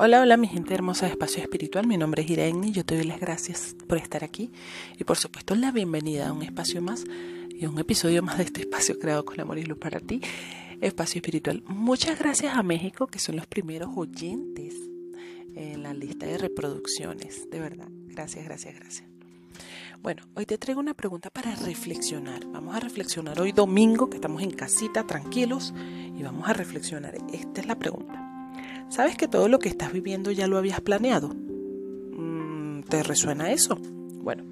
[0.00, 2.94] Hola, hola mi gente hermosa de Espacio Espiritual, mi nombre es Irene y yo te
[2.94, 4.52] doy las gracias por estar aquí
[4.96, 7.02] y por supuesto la bienvenida a un espacio más
[7.50, 10.20] y a un episodio más de este espacio creado con amor y luz para ti,
[10.80, 11.64] Espacio Espiritual.
[11.66, 14.76] Muchas gracias a México que son los primeros oyentes
[15.56, 19.08] en la lista de reproducciones, de verdad, gracias, gracias, gracias.
[20.00, 22.46] Bueno, hoy te traigo una pregunta para reflexionar.
[22.46, 25.74] Vamos a reflexionar hoy domingo, que estamos en casita, tranquilos,
[26.16, 27.16] y vamos a reflexionar.
[27.32, 28.27] Esta es la pregunta.
[28.90, 31.28] ¿Sabes que todo lo que estás viviendo ya lo habías planeado?
[31.28, 33.76] Mm, ¿Te resuena eso?
[33.76, 34.44] Bueno,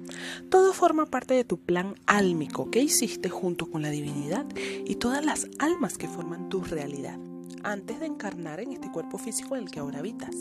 [0.49, 4.45] todo forma parte de tu plan álmico que hiciste junto con la divinidad
[4.85, 7.19] y todas las almas que forman tu realidad
[7.63, 10.35] antes de encarnar en este cuerpo físico en el que ahora habitas.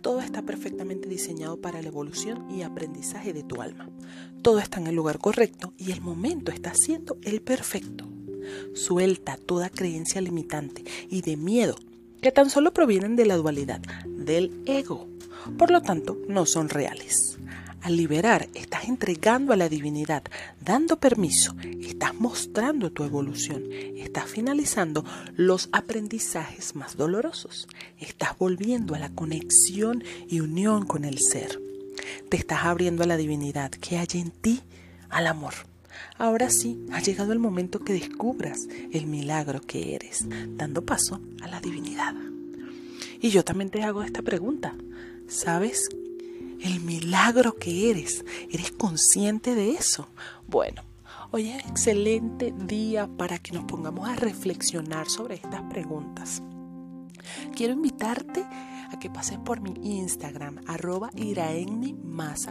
[0.00, 3.90] Todo está perfectamente diseñado para la evolución y aprendizaje de tu alma.
[4.42, 8.06] Todo está en el lugar correcto y el momento está siendo el perfecto.
[8.74, 11.76] Suelta toda creencia limitante y de miedo
[12.20, 15.08] que tan solo provienen de la dualidad del ego.
[15.56, 17.38] Por lo tanto, no son reales.
[17.80, 20.24] Al liberar, estás entregando a la divinidad,
[20.60, 23.62] dando permiso, estás mostrando tu evolución,
[23.96, 25.04] estás finalizando
[25.36, 27.68] los aprendizajes más dolorosos,
[28.00, 31.60] estás volviendo a la conexión y unión con el ser.
[32.28, 34.60] Te estás abriendo a la divinidad que hay en ti,
[35.08, 35.54] al amor.
[36.16, 41.48] Ahora sí, ha llegado el momento que descubras el milagro que eres, dando paso a
[41.48, 42.14] la divinidad.
[43.20, 44.74] Y yo también te hago esta pregunta.
[45.26, 45.88] ¿Sabes
[46.60, 48.24] el milagro que eres?
[48.50, 50.08] ¿Eres consciente de eso?
[50.46, 50.82] Bueno,
[51.30, 56.42] hoy es excelente día para que nos pongamos a reflexionar sobre estas preguntas.
[57.54, 58.44] Quiero invitarte
[58.90, 61.96] a que pases por mi Instagram, arroba iraenni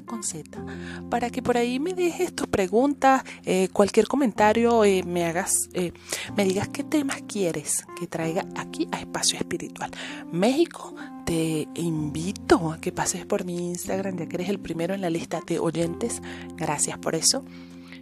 [0.05, 0.63] con Z,
[1.09, 5.91] para que por ahí me dejes tus preguntas, eh, cualquier comentario, eh, me hagas, eh,
[6.35, 9.91] me digas qué temas quieres que traiga aquí a Espacio Espiritual.
[10.31, 10.95] México,
[11.25, 15.09] te invito a que pases por mi Instagram, ya que eres el primero en la
[15.09, 16.21] lista de oyentes.
[16.55, 17.43] Gracias por eso.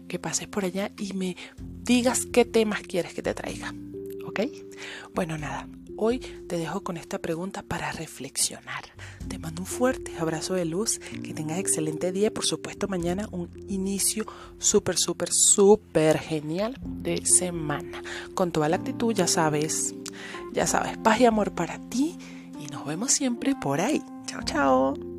[0.07, 3.73] Que pases por allá y me digas qué temas quieres que te traiga.
[5.13, 5.67] Bueno, nada.
[5.97, 8.83] Hoy te dejo con esta pregunta para reflexionar.
[9.29, 13.49] Te mando un fuerte abrazo de luz, que tengas excelente día, por supuesto mañana un
[13.69, 14.25] inicio
[14.57, 18.01] súper, súper, súper genial de semana.
[18.33, 19.95] Con toda la actitud, ya sabes,
[20.51, 22.17] ya sabes, paz y amor para ti
[22.59, 24.01] y nos vemos siempre por ahí.
[24.25, 25.14] Chao, chao.